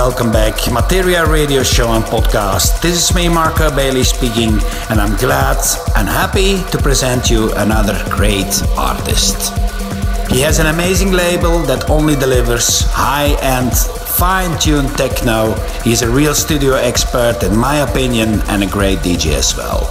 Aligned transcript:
Welcome 0.00 0.32
back. 0.32 0.56
Materia 0.72 1.26
Radio 1.26 1.62
Show 1.62 1.92
and 1.92 2.02
Podcast. 2.02 2.80
This 2.80 2.96
is 2.96 3.14
me, 3.14 3.28
Marco 3.28 3.68
Bailey, 3.76 4.02
speaking, 4.02 4.58
and 4.88 4.98
I'm 4.98 5.14
glad 5.18 5.58
and 5.94 6.08
happy 6.08 6.62
to 6.70 6.78
present 6.78 7.28
you 7.28 7.52
another 7.56 8.02
great 8.08 8.62
artist. 8.78 9.52
He 10.30 10.40
has 10.40 10.58
an 10.58 10.68
amazing 10.68 11.12
label 11.12 11.58
that 11.64 11.90
only 11.90 12.16
delivers 12.16 12.80
high 12.92 13.36
end, 13.42 13.76
fine 13.76 14.58
tuned 14.58 14.88
techno. 14.96 15.52
He's 15.84 16.00
a 16.00 16.10
real 16.10 16.34
studio 16.34 16.76
expert, 16.76 17.42
in 17.42 17.54
my 17.54 17.80
opinion, 17.86 18.40
and 18.48 18.62
a 18.62 18.66
great 18.66 19.00
DJ 19.00 19.34
as 19.34 19.54
well. 19.54 19.84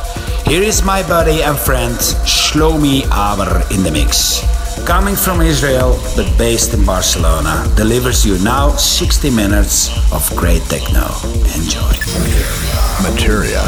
Here 0.43 0.63
is 0.63 0.83
my 0.83 1.03
buddy 1.07 1.43
and 1.43 1.55
friend 1.55 1.93
Shlomi 2.25 3.07
Aber 3.11 3.61
in 3.71 3.83
the 3.83 3.91
mix. 3.91 4.41
Coming 4.89 5.15
from 5.15 5.41
Israel 5.41 5.99
but 6.15 6.35
based 6.35 6.73
in 6.73 6.83
Barcelona, 6.83 7.71
delivers 7.75 8.25
you 8.25 8.39
now 8.43 8.75
60 8.75 9.29
minutes 9.29 9.87
of 10.11 10.27
great 10.35 10.63
techno. 10.63 11.05
Enjoy. 11.53 11.93
Materia. 13.03 13.61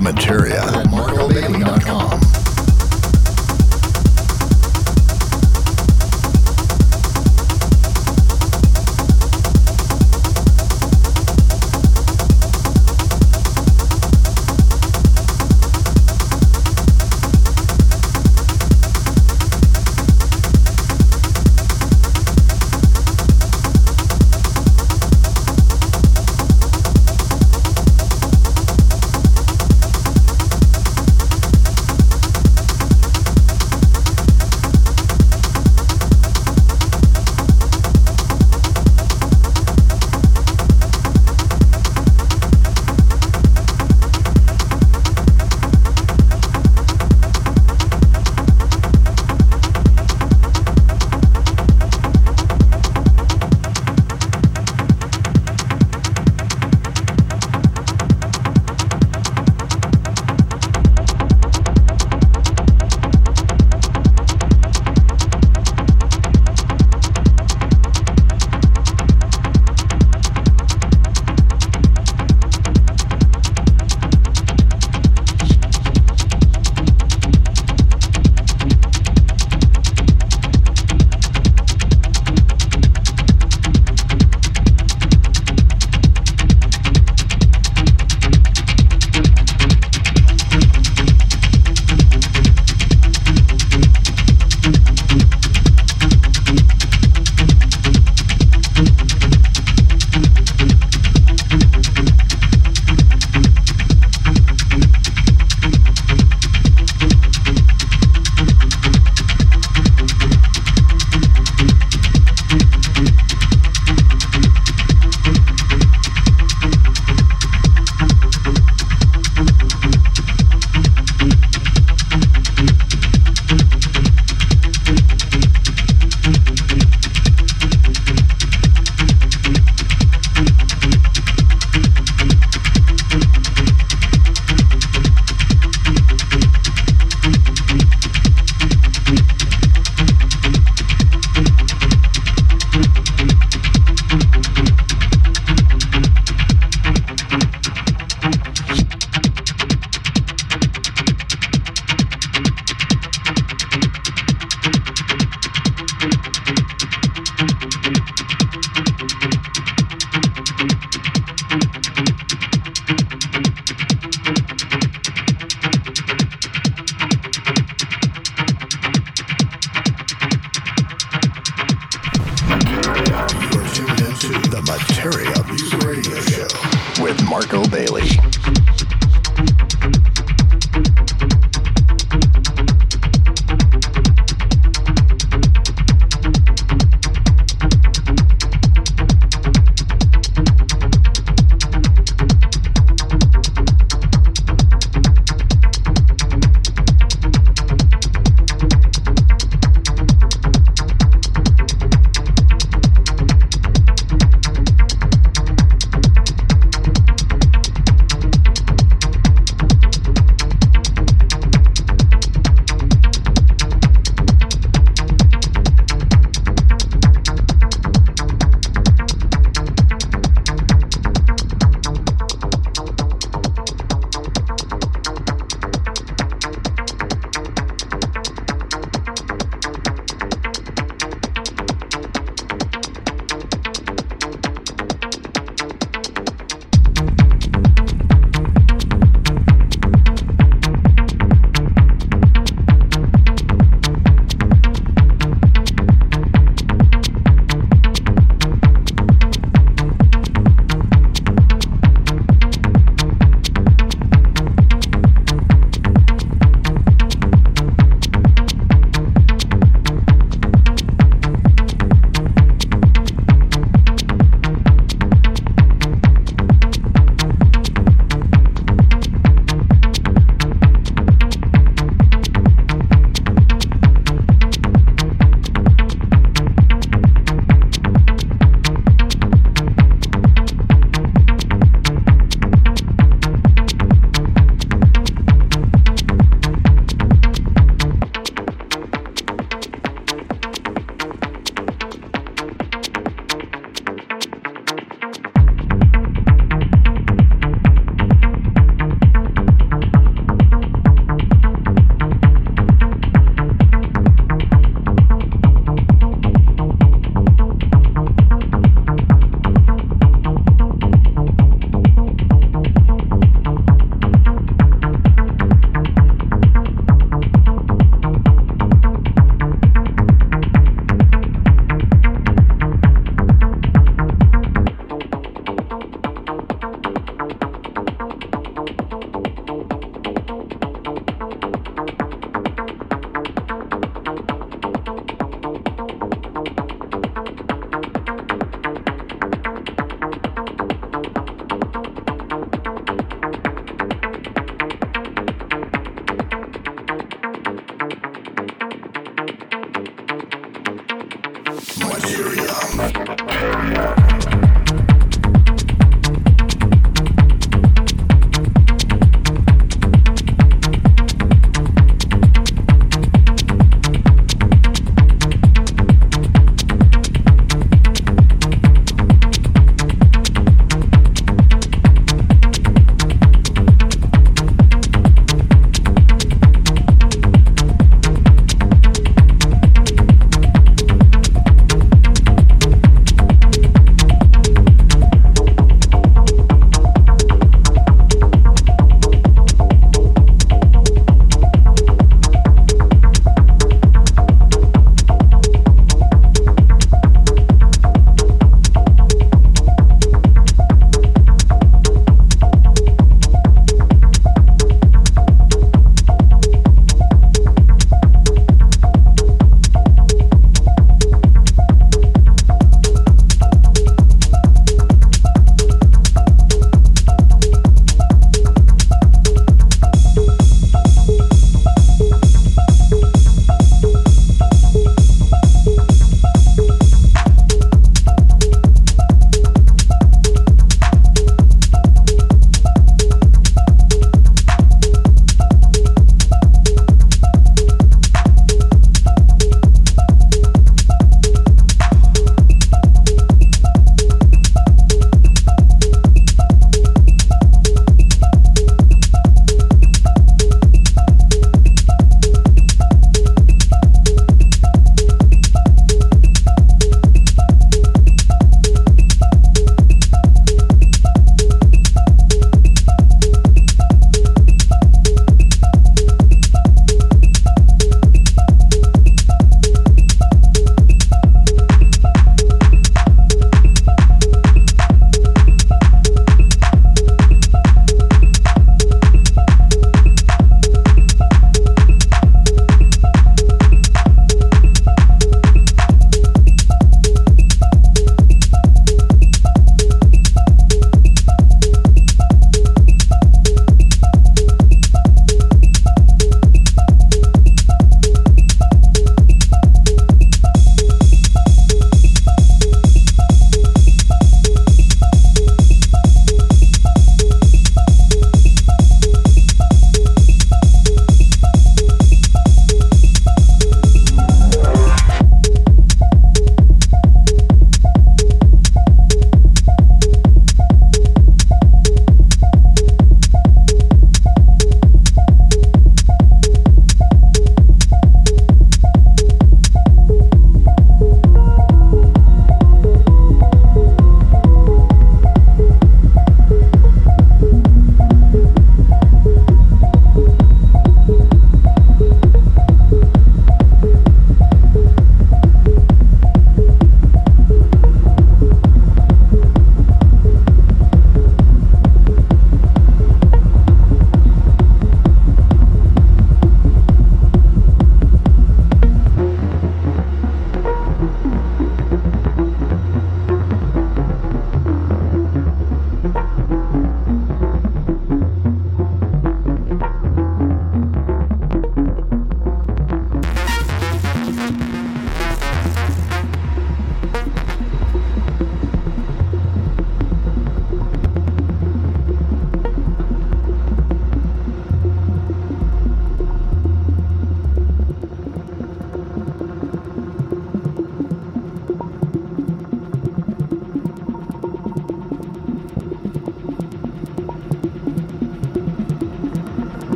Materia. 0.00 0.89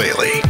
For 0.00 0.49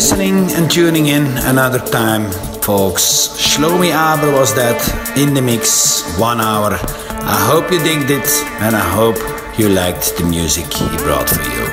listening 0.00 0.50
and 0.52 0.70
tuning 0.70 1.08
in 1.08 1.26
another 1.52 1.78
time, 1.78 2.24
folks. 2.62 3.04
Shlomi 3.36 3.92
Aber 3.92 4.32
was 4.32 4.54
that 4.54 4.80
in 5.14 5.34
the 5.34 5.42
mix, 5.42 6.16
one 6.18 6.40
hour. 6.40 6.72
I 7.36 7.38
hope 7.50 7.70
you 7.70 7.78
digged 7.80 8.10
it 8.10 8.26
and 8.64 8.74
I 8.74 8.86
hope 8.98 9.18
you 9.58 9.68
liked 9.68 10.16
the 10.16 10.24
music 10.24 10.72
he 10.72 10.88
brought 11.04 11.28
for 11.28 11.44
you. 11.56 11.64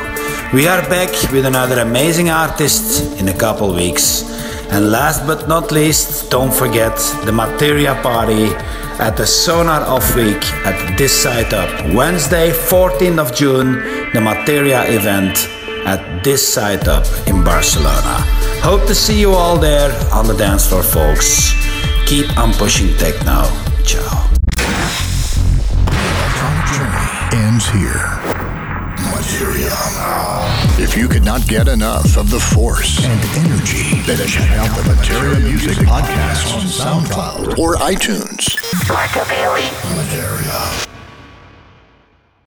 We 0.51 0.67
are 0.67 0.81
back 0.89 1.11
with 1.31 1.45
another 1.45 1.79
amazing 1.79 2.29
artist 2.29 3.17
in 3.17 3.29
a 3.29 3.33
couple 3.33 3.73
weeks. 3.73 4.23
And 4.73 4.91
last 4.91 5.25
but 5.25 5.47
not 5.47 5.71
least, 5.71 6.29
don't 6.29 6.53
forget 6.53 6.97
the 7.23 7.31
Materia 7.31 7.95
party 8.03 8.47
at 8.99 9.15
the 9.15 9.25
Sonar 9.25 9.83
Off 9.83 10.17
Week 10.17 10.43
at 10.65 10.97
this 10.97 11.13
site 11.23 11.53
up. 11.53 11.71
Wednesday, 11.95 12.51
14th 12.51 13.19
of 13.19 13.33
June, 13.33 13.69
the 14.11 14.19
Materia 14.19 14.83
event 14.99 15.56
this 16.27 16.45
site 16.45 16.89
up 16.89 17.05
in 17.25 17.41
Barcelona. 17.41 18.19
Hope 18.59 18.85
to 18.87 18.93
see 18.93 19.17
you 19.17 19.31
all 19.31 19.57
there 19.57 19.93
on 20.11 20.27
the 20.27 20.33
dance 20.33 20.67
floor, 20.67 20.83
folks. 20.83 21.53
Keep 22.05 22.37
on 22.37 22.51
pushing 22.51 22.93
techno. 22.97 23.47
Ciao. 23.85 24.27
Our 26.43 26.59
journey 26.75 27.45
ends 27.45 27.65
here. 27.69 28.03
Materia. 29.07 29.71
If 30.77 30.97
you 30.97 31.07
could 31.07 31.23
not 31.23 31.47
get 31.47 31.69
enough 31.69 32.17
of 32.17 32.29
the 32.29 32.41
force 32.41 33.05
and 33.05 33.47
energy, 33.47 34.01
then 34.01 34.27
check 34.27 34.51
out 34.51 34.75
the 34.75 34.83
Materia 34.83 35.39
Music 35.39 35.77
Podcast 35.87 36.53
on 36.57 36.65
SoundCloud 36.67 37.57
or 37.57 37.75
iTunes. 37.75 38.57
Marco 38.89 39.23
Bailey. 39.29 39.69
Materia. 39.95 40.36